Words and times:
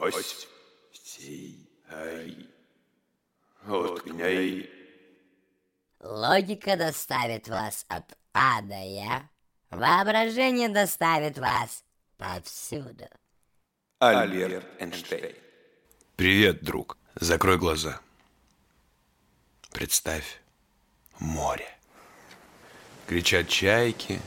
Host, 0.00 0.46
see, 0.92 1.56
I, 1.90 2.46
от 3.66 4.06
Логика 6.00 6.76
доставит 6.76 7.48
вас 7.48 7.84
от 7.88 8.16
А 8.32 8.62
до 8.62 8.76
Я. 8.76 9.28
Воображение 9.70 10.68
доставит 10.68 11.38
вас 11.38 11.82
повсюду. 12.16 13.08
Альберт 13.98 14.64
Эйнштейн. 14.78 15.34
Привет, 16.14 16.62
друг. 16.62 16.96
Закрой 17.16 17.58
глаза. 17.58 18.00
Представь 19.72 20.40
море. 21.18 21.68
Кричат 23.08 23.48
чайки, 23.48 24.20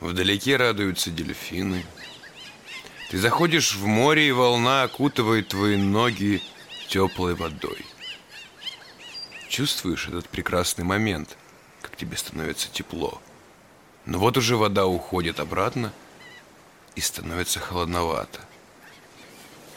вдалеке 0.00 0.56
радуются 0.56 1.10
дельфины. 1.10 1.84
Ты 3.08 3.18
заходишь 3.18 3.74
в 3.74 3.86
море, 3.86 4.28
и 4.28 4.32
волна 4.32 4.82
окутывает 4.82 5.48
твои 5.48 5.76
ноги 5.76 6.42
теплой 6.88 7.34
водой. 7.34 7.84
Чувствуешь 9.48 10.08
этот 10.08 10.28
прекрасный 10.28 10.84
момент, 10.84 11.36
как 11.82 11.96
тебе 11.96 12.16
становится 12.16 12.68
тепло. 12.70 13.20
Но 14.06 14.18
вот 14.18 14.36
уже 14.36 14.56
вода 14.56 14.86
уходит 14.86 15.38
обратно, 15.38 15.92
и 16.96 17.00
становится 17.00 17.60
холодновато. 17.60 18.40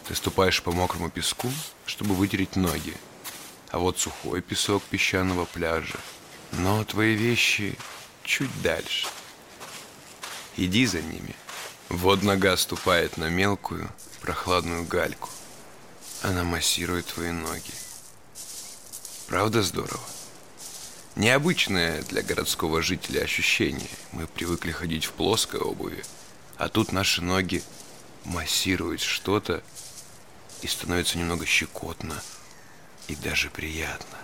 Ты 0.07 0.15
ступаешь 0.15 0.63
по 0.63 0.71
мокрому 0.71 1.11
песку, 1.11 1.51
чтобы 1.85 2.15
вытереть 2.15 2.55
ноги. 2.55 2.95
А 3.71 3.77
вот 3.77 3.99
сухой 3.99 4.41
песок 4.41 4.81
песчаного 4.83 5.45
пляжа. 5.45 5.99
Но 6.53 6.83
твои 6.83 7.13
вещи 7.13 7.77
чуть 8.23 8.61
дальше. 8.63 9.07
Иди 10.57 10.87
за 10.87 11.01
ними. 11.01 11.35
Вот 11.89 12.21
нога 12.21 12.55
ступает 12.55 13.17
на 13.17 13.29
мелкую, 13.29 13.89
прохладную 14.21 14.85
гальку. 14.85 15.29
Она 16.21 16.43
массирует 16.43 17.07
твои 17.07 17.31
ноги. 17.31 17.73
Правда 19.27 19.63
здорово? 19.63 19.99
Необычное 21.15 22.03
для 22.03 22.21
городского 22.21 22.83
жителя 22.83 23.21
ощущение. 23.21 23.89
Мы 24.11 24.27
привыкли 24.27 24.71
ходить 24.71 25.05
в 25.05 25.11
плоской 25.13 25.59
обуви, 25.59 26.03
а 26.57 26.69
тут 26.69 26.91
наши 26.91 27.21
ноги 27.21 27.63
массируют 28.23 29.01
что-то, 29.01 29.63
и 30.61 30.67
становится 30.67 31.17
немного 31.17 31.45
щекотно 31.45 32.21
и 33.07 33.15
даже 33.15 33.49
приятно. 33.49 34.17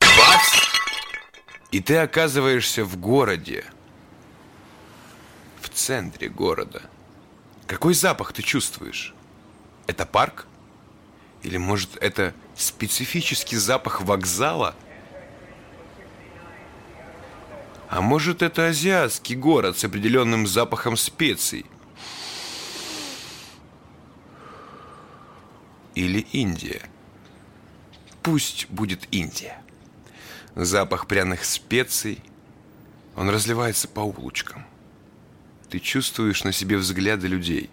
Бац! 0.00 0.66
И 1.72 1.80
ты 1.80 1.96
оказываешься 1.96 2.84
в 2.84 2.96
городе, 2.96 3.64
центре 5.86 6.28
города. 6.28 6.82
Какой 7.68 7.94
запах 7.94 8.32
ты 8.32 8.42
чувствуешь? 8.42 9.14
Это 9.86 10.04
парк? 10.04 10.48
Или, 11.44 11.58
может, 11.58 11.96
это 11.98 12.34
специфический 12.56 13.56
запах 13.56 14.00
вокзала? 14.00 14.74
А 17.88 18.00
может, 18.00 18.42
это 18.42 18.66
азиатский 18.66 19.36
город 19.36 19.78
с 19.78 19.84
определенным 19.84 20.48
запахом 20.48 20.96
специй? 20.96 21.66
Или 25.94 26.18
Индия? 26.32 26.82
Пусть 28.24 28.66
будет 28.70 29.06
Индия. 29.12 29.62
Запах 30.56 31.06
пряных 31.06 31.44
специй, 31.44 32.18
он 33.14 33.30
разливается 33.30 33.86
по 33.86 34.00
улочкам. 34.00 34.66
Ты 35.70 35.80
чувствуешь 35.80 36.44
на 36.44 36.52
себе 36.52 36.76
взгляды 36.76 37.26
людей. 37.26 37.70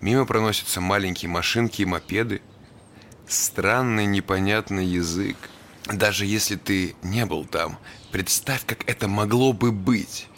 Мимо 0.00 0.24
проносятся 0.24 0.80
маленькие 0.80 1.30
машинки 1.30 1.82
и 1.82 1.86
мопеды. 1.86 2.40
Странный 3.28 4.06
непонятный 4.06 4.86
язык. 4.86 5.36
Даже 5.86 6.26
если 6.26 6.56
ты 6.56 6.96
не 7.02 7.26
был 7.26 7.44
там, 7.44 7.78
представь, 8.12 8.64
как 8.64 8.88
это 8.88 9.08
могло 9.08 9.52
бы 9.52 9.72
быть. 9.72 10.28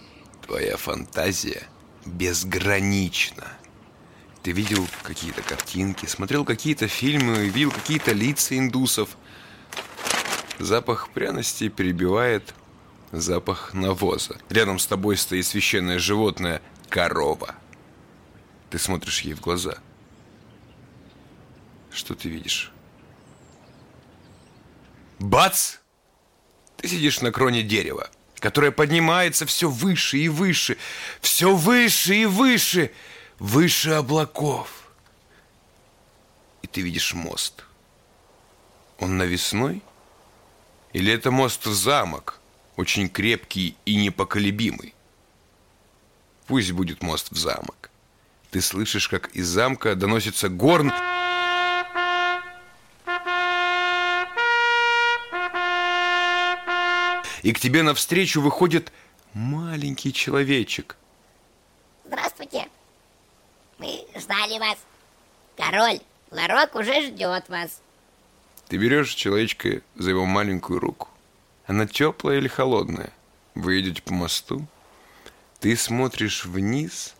Твоя 0.47 0.77
фантазия 0.77 1.62
безгранична. 2.05 3.47
Ты 4.43 4.53
видел 4.53 4.87
какие-то 5.03 5.43
картинки, 5.43 6.06
смотрел 6.06 6.44
какие-то 6.44 6.88
фильмы, 6.88 7.49
видел 7.49 7.71
какие-то 7.71 8.12
лица 8.12 8.56
индусов. 8.56 9.16
Запах 10.59 11.11
пряности 11.11 11.69
перебивает 11.69 12.55
запах 13.12 13.74
навоза. 13.74 14.38
Рядом 14.50 14.78
с 14.78 14.86
тобой 14.86 15.16
стоит 15.16 15.46
священное 15.46 15.98
животное– 15.98 16.62
корова. 16.88 17.54
Ты 18.70 18.78
смотришь 18.78 19.22
ей 19.22 19.34
в 19.34 19.41
глаза. 19.41 19.78
Что 21.91 22.14
ты 22.14 22.28
видишь? 22.28 22.72
Бац! 25.19 25.76
Ты 26.76 26.88
сидишь 26.88 27.20
на 27.22 27.32
кроне 27.32 27.62
дерева, 27.62 28.08
которое 28.38 28.70
поднимается 28.70 29.46
все 29.46 29.69
выше 29.69 30.19
и 30.19 30.28
выше, 30.28 30.78
все 31.20 31.56
выше 31.56 32.14
и 32.14 32.26
выше, 32.26 32.92
выше 33.38 33.90
облаков. 33.90 34.70
И 36.62 36.69
ты 36.69 36.82
видишь 36.82 37.14
мост. 37.14 37.64
Он 38.98 39.16
навесной? 39.16 39.82
Или 40.92 41.12
это 41.12 41.30
мост 41.30 41.66
в 41.66 41.75
замок, 41.75 42.38
очень 42.78 43.09
крепкий 43.09 43.77
и 43.84 43.97
непоколебимый? 43.97 44.94
Пусть 46.47 46.71
будет 46.71 47.03
мост 47.03 47.33
в 47.33 47.37
замок. 47.37 47.91
Ты 48.53 48.61
слышишь, 48.61 49.09
как 49.09 49.31
из 49.34 49.49
замка 49.49 49.97
доносится 49.97 50.49
горн... 50.49 50.93
И 57.43 57.53
к 57.53 57.61
тебе 57.61 57.83
навстречу 57.83 58.41
выходит 58.41 58.93
маленький 59.33 60.12
человечек. 60.12 60.97
Здравствуйте. 62.05 62.69
Мы 63.78 64.05
ждали 64.17 64.59
вас. 64.59 64.78
Король 65.56 66.00
Ларок 66.31 66.75
уже 66.75 67.06
ждет 67.06 67.49
вас. 67.49 67.81
Ты 68.69 68.77
берешь 68.77 69.15
человечка 69.15 69.81
за 69.97 70.11
его 70.11 70.27
маленькую 70.27 70.78
руку. 70.78 71.09
Она 71.69 71.87
теплая 71.87 72.39
или 72.39 72.49
холодная? 72.49 73.12
Вы 73.55 73.81
идете 73.81 74.01
по 74.01 74.15
мосту. 74.15 74.67
Ты 75.61 75.77
смотришь 75.77 76.47
вниз 76.47 77.15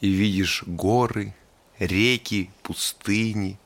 и 0.00 0.10
видишь 0.10 0.64
горы, 0.66 1.34
реки, 1.78 2.50
пустыни. 2.62 3.58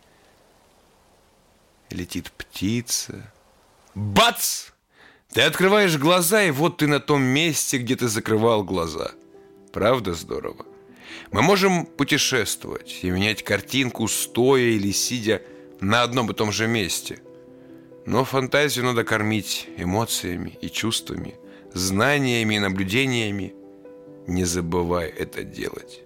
Летит 1.91 2.31
птица. 2.31 3.33
Бац! 3.95 4.67
Ты 5.33 5.43
открываешь 5.43 5.99
глаза, 5.99 6.45
и 6.45 6.53
вот 6.53 6.77
ты 6.77 6.87
на 6.87 7.01
том 7.01 7.21
месте, 7.23 7.79
где 7.79 7.97
ты 7.97 8.07
закрывал 8.07 8.63
глаза. 8.63 9.11
Правда 9.73 10.15
здорово? 10.15 10.65
Мы 11.33 11.43
можем 11.43 11.85
путешествовать 11.85 13.01
и 13.03 13.11
менять 13.11 13.43
картинку, 13.43 14.07
стоя 14.07 14.63
или 14.63 14.93
сидя 14.93 15.43
на 15.81 16.05
одном 16.05 16.31
и 16.31 16.35
том 16.35 16.53
же 16.53 16.69
месте. 16.69 17.21
Но 18.09 18.25
фантазию 18.25 18.87
надо 18.87 19.05
кормить 19.05 19.69
эмоциями 19.77 20.57
и 20.63 20.71
чувствами, 20.71 21.35
знаниями 21.75 22.55
и 22.55 22.59
наблюдениями. 22.59 23.55
Не 24.27 24.45
забывай 24.45 25.11
это 25.11 25.45
делать. 25.45 26.01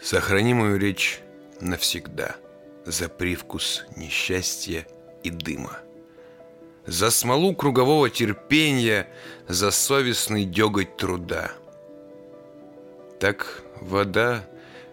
Сохрани 0.00 0.54
мою 0.54 0.78
речь 0.78 1.20
навсегда 1.60 2.36
за 2.86 3.08
привкус 3.08 3.84
несчастья 3.96 4.86
и 5.24 5.30
дыма. 5.30 5.80
За 6.86 7.10
смолу 7.10 7.56
кругового 7.56 8.08
терпения, 8.08 9.08
за 9.48 9.72
совестный 9.72 10.44
деготь 10.44 10.96
труда. 10.96 11.50
Так 13.18 13.64
вода 13.80 14.48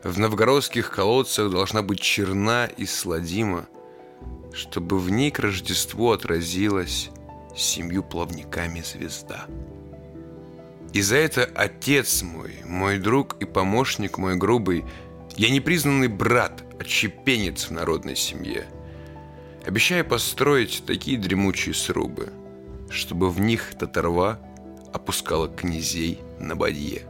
в 0.06 0.20
новгородских 0.20 0.92
колодцах 0.92 1.50
должна 1.50 1.82
быть 1.82 2.00
черна 2.00 2.68
и 2.68 2.86
сладима, 2.86 3.66
чтобы 4.54 5.00
в 5.00 5.10
ней 5.10 5.32
к 5.32 5.40
Рождеству 5.40 6.12
отразилась 6.12 7.10
семью 7.58 8.04
плавниками 8.04 8.82
звезда. 8.82 9.48
И 10.94 11.02
за 11.02 11.16
это 11.16 11.50
отец 11.56 12.22
мой, 12.22 12.54
мой 12.66 13.00
друг 13.00 13.36
и 13.40 13.46
помощник 13.46 14.20
мой 14.20 14.36
грубый, 14.36 14.86
я 15.38 15.50
непризнанный 15.50 16.08
брат, 16.08 16.64
отщепенец 16.80 17.66
в 17.66 17.72
народной 17.72 18.16
семье. 18.16 18.68
Обещаю 19.66 20.06
построить 20.06 20.84
такие 20.86 21.18
дремучие 21.18 21.74
срубы, 21.74 22.32
чтобы 22.92 23.32
в 23.32 23.40
них 23.40 23.74
татарва 23.80 24.40
опускала 24.94 25.50
князей 25.50 26.20
на 26.40 26.56
бадье. 26.56 27.08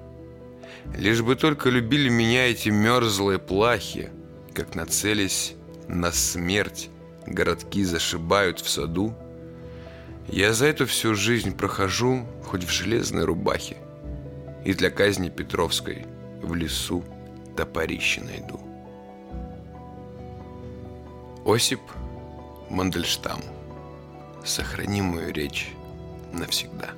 Лишь 0.94 1.22
бы 1.22 1.36
только 1.36 1.70
любили 1.70 2.10
меня 2.10 2.48
эти 2.48 2.70
мерзлые 2.70 3.40
плахи, 3.40 4.12
как 4.54 4.76
нацелись 4.76 5.56
на 5.88 6.12
смерть, 6.12 6.90
городки 7.26 7.84
зашибают 7.84 8.60
в 8.60 8.70
саду. 8.70 9.14
Я 10.28 10.54
за 10.54 10.68
эту 10.68 10.86
всю 10.86 11.16
жизнь 11.16 11.56
прохожу 11.56 12.26
хоть 12.44 12.64
в 12.64 12.72
железной 12.72 13.26
рубахе 13.26 13.78
И 14.64 14.74
для 14.74 14.90
казни 14.90 15.30
Петровской 15.30 16.06
в 16.42 16.56
лесу 16.56 17.04
топорище 17.56 18.22
найду. 18.22 18.60
Осип 21.46 21.82
Мандельштам. 22.70 23.42
Сохрани 24.44 25.02
мою 25.02 25.32
речь 25.32 25.70
навсегда. 26.34 26.90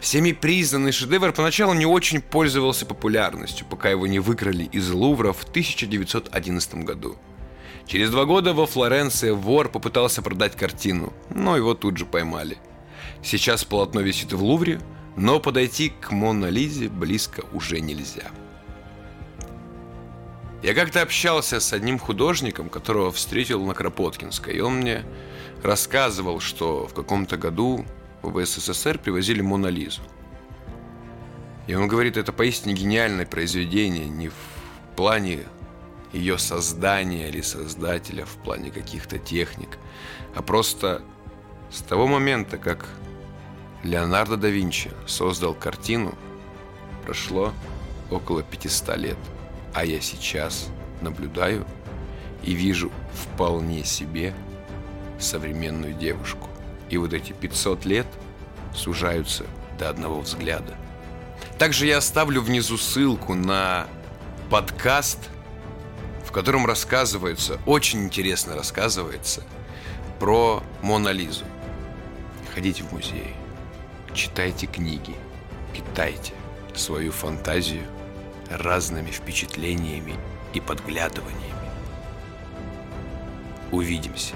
Всеми 0.00 0.32
признанный 0.32 0.92
шедевр 0.92 1.32
поначалу 1.32 1.74
не 1.74 1.86
очень 1.86 2.20
пользовался 2.20 2.86
популярностью, 2.86 3.66
пока 3.70 3.88
его 3.88 4.06
не 4.06 4.18
выкрали 4.18 4.64
из 4.64 4.90
Лувра 4.90 5.32
в 5.32 5.44
1911 5.44 6.74
году– 6.84 7.16
Через 7.86 8.10
два 8.10 8.24
года 8.24 8.54
во 8.54 8.66
Флоренции 8.66 9.30
вор 9.30 9.68
попытался 9.68 10.22
продать 10.22 10.56
картину, 10.56 11.12
но 11.30 11.56
его 11.56 11.74
тут 11.74 11.98
же 11.98 12.06
поймали. 12.06 12.58
Сейчас 13.22 13.64
полотно 13.64 14.00
висит 14.00 14.32
в 14.32 14.42
Лувре, 14.42 14.80
но 15.16 15.38
подойти 15.38 15.92
к 16.00 16.10
Мона 16.10 16.46
Лизе 16.46 16.88
близко 16.88 17.44
уже 17.52 17.80
нельзя. 17.80 18.30
Я 20.62 20.72
как-то 20.72 21.02
общался 21.02 21.60
с 21.60 21.74
одним 21.74 21.98
художником, 21.98 22.70
которого 22.70 23.12
встретил 23.12 23.64
на 23.66 23.74
Кропоткинской, 23.74 24.54
и 24.54 24.60
он 24.60 24.76
мне 24.76 25.04
рассказывал, 25.62 26.40
что 26.40 26.86
в 26.86 26.94
каком-то 26.94 27.36
году 27.36 27.84
в 28.22 28.42
СССР 28.44 28.98
привозили 28.98 29.42
Мона 29.42 29.66
Лизу. 29.66 30.00
И 31.66 31.74
он 31.74 31.86
говорит, 31.86 32.16
это 32.16 32.32
поистине 32.32 32.74
гениальное 32.74 33.26
произведение 33.26 34.08
не 34.08 34.28
в 34.28 34.34
плане 34.96 35.40
ее 36.14 36.38
создания 36.38 37.28
или 37.28 37.40
создателя 37.40 38.24
в 38.24 38.36
плане 38.36 38.70
каких-то 38.70 39.18
техник, 39.18 39.78
а 40.34 40.42
просто 40.42 41.02
с 41.70 41.82
того 41.82 42.06
момента, 42.06 42.56
как 42.56 42.88
Леонардо 43.82 44.36
да 44.36 44.48
Винчи 44.48 44.90
создал 45.06 45.54
картину, 45.54 46.14
прошло 47.04 47.52
около 48.10 48.42
500 48.42 48.96
лет, 48.96 49.18
а 49.74 49.84
я 49.84 50.00
сейчас 50.00 50.68
наблюдаю 51.00 51.66
и 52.44 52.54
вижу 52.54 52.92
вполне 53.12 53.84
себе 53.84 54.32
современную 55.18 55.94
девушку. 55.94 56.48
И 56.90 56.96
вот 56.96 57.12
эти 57.12 57.32
500 57.32 57.84
лет 57.86 58.06
сужаются 58.72 59.46
до 59.78 59.90
одного 59.90 60.20
взгляда. 60.20 60.76
Также 61.58 61.86
я 61.86 61.98
оставлю 61.98 62.40
внизу 62.40 62.78
ссылку 62.78 63.34
на 63.34 63.88
подкаст– 64.48 65.18
котором 66.34 66.66
рассказывается, 66.66 67.60
очень 67.64 68.02
интересно 68.02 68.56
рассказывается, 68.56 69.44
про 70.18 70.64
Мона 70.82 71.10
Лизу. 71.10 71.44
Ходите 72.52 72.82
в 72.82 72.92
музей, 72.92 73.34
читайте 74.14 74.66
книги, 74.66 75.14
питайте 75.72 76.32
свою 76.74 77.12
фантазию 77.12 77.84
разными 78.50 79.12
впечатлениями 79.12 80.16
и 80.54 80.60
подглядываниями. 80.60 81.70
Увидимся. 83.70 84.34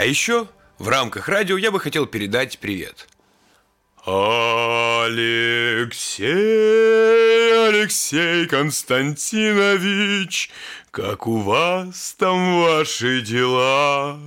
А 0.00 0.04
еще 0.06 0.48
в 0.78 0.88
рамках 0.88 1.28
радио 1.28 1.58
я 1.58 1.70
бы 1.70 1.78
хотел 1.78 2.06
передать 2.06 2.58
привет. 2.58 3.06
Алексей, 4.06 5.18
Алексей 7.68 8.46
Константинович, 8.46 10.50
как 10.90 11.26
у 11.26 11.40
вас 11.40 12.14
там 12.18 12.62
ваши 12.62 13.20
дела? 13.20 14.18